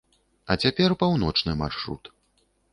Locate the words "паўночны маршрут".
1.05-2.13